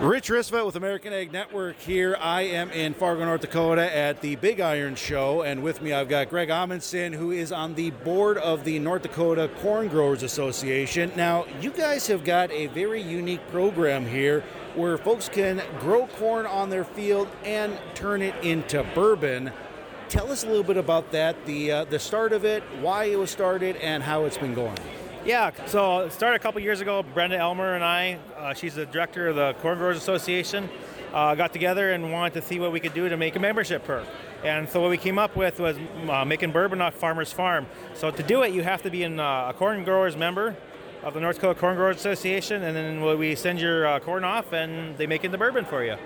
[0.00, 2.16] Rich Risva with American Ag Network here.
[2.20, 6.08] I am in Fargo, North Dakota at the Big Iron Show, and with me I've
[6.08, 11.10] got Greg Amundson, who is on the board of the North Dakota Corn Growers Association.
[11.16, 14.44] Now, you guys have got a very unique program here
[14.76, 19.50] where folks can grow corn on their field and turn it into bourbon.
[20.08, 23.18] Tell us a little bit about that, the uh, the start of it, why it
[23.18, 24.78] was started, and how it's been going.
[25.24, 27.02] Yeah, so it started a couple years ago.
[27.02, 30.70] Brenda Elmer and I, uh, she's the director of the Corn Growers Association,
[31.12, 33.84] uh, got together and wanted to see what we could do to make a membership
[33.84, 34.06] perk.
[34.44, 35.76] And so what we came up with was
[36.08, 37.66] uh, making bourbon off Farmers Farm.
[37.94, 40.56] So to do it, you have to be in, uh, a corn growers member
[41.02, 44.52] of the North Dakota Corn Growers Association, and then we send your uh, corn off,
[44.52, 45.96] and they make it the bourbon for you.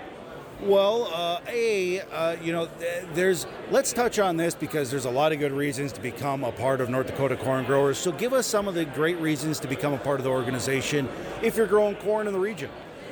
[0.61, 2.69] Well, uh, a uh, you know,
[3.13, 6.51] there's let's touch on this because there's a lot of good reasons to become a
[6.51, 7.97] part of North Dakota Corn Growers.
[7.97, 11.09] So give us some of the great reasons to become a part of the organization
[11.41, 12.69] if you're growing corn in the region.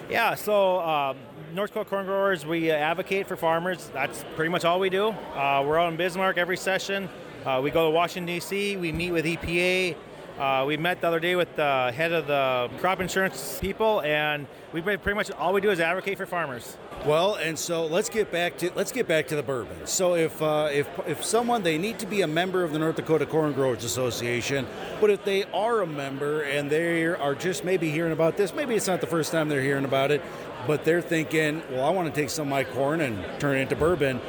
[0.10, 1.14] Yeah, so uh,
[1.54, 3.90] North Dakota Corn Growers, we uh, advocate for farmers.
[3.94, 5.10] That's pretty much all we do.
[5.10, 7.10] Uh, we're out in Bismarck every session.
[7.46, 9.96] Uh, we go to Washington, D.C., we meet with EPA.
[10.42, 14.48] Uh, we met the other day with the head of the crop insurance people, and
[14.74, 16.78] we pretty much all we do is advocate for farmers.
[17.06, 19.86] Well, and so let's get back to let's get back to the bourbon.
[19.86, 22.96] So if uh, if if someone they need to be a member of the North
[22.96, 24.66] Dakota Corn Growers Association,
[25.00, 28.74] but if they are a member and they are just maybe hearing about this, maybe
[28.74, 30.24] it's not the first time they're hearing about it,
[30.66, 33.62] but they're thinking, well, I want to take some of my corn and turn it
[33.62, 34.20] into bourbon.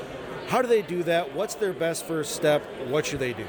[0.49, 1.35] How do they do that?
[1.35, 2.63] What's their best first step?
[2.89, 3.47] What should they do?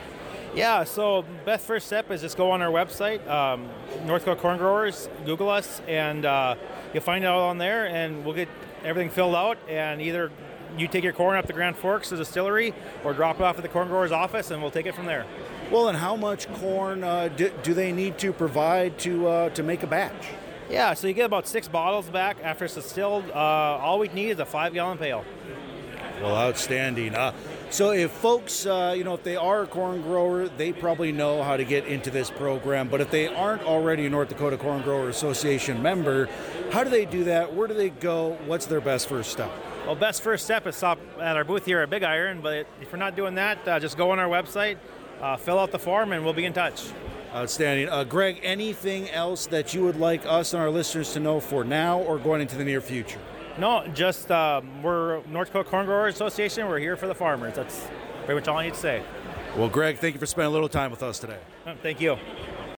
[0.56, 3.68] Yeah, so best first step is just go on our website, um,
[4.06, 6.56] North Dakota Corn Growers, Google us, and uh,
[6.94, 8.50] you'll find it all on there, and we'll get
[8.84, 10.32] everything filled out, and either
[10.78, 12.72] you take your corn up to Grand Forks to the distillery,
[13.04, 15.26] or drop it off at the corn grower's office, and we'll take it from there.
[15.72, 19.64] Well, and how much corn uh, do, do, they need to provide to uh, to
[19.64, 20.28] make a batch?
[20.70, 23.30] Yeah, so you get about six bottles back after it's distilled.
[23.32, 25.26] Uh, all we need is a five gallon pail.
[26.22, 27.16] Well, outstanding.
[27.74, 31.42] So, if folks, uh, you know, if they are a corn grower, they probably know
[31.42, 32.88] how to get into this program.
[32.88, 36.30] But if they aren't already a North Dakota Corn Grower Association member,
[36.70, 37.56] how do they do that?
[37.56, 38.38] Where do they go?
[38.46, 39.52] What's their best first step?
[39.88, 42.42] Well, best first step is stop at our booth here at Big Iron.
[42.42, 44.78] But if you're not doing that, uh, just go on our website,
[45.20, 46.92] uh, fill out the form, and we'll be in touch.
[47.34, 47.90] Outstanding.
[47.90, 51.64] Uh, Greg, anything else that you would like us and our listeners to know for
[51.64, 53.20] now or going into the near future?
[53.58, 56.68] No, just um, we're North Dakota Corn Growers Association.
[56.68, 57.54] We're here for the farmers.
[57.56, 57.88] That's
[58.26, 59.04] pretty much all I need to say.
[59.56, 61.38] Well, Greg, thank you for spending a little time with us today.
[61.84, 62.18] Thank you.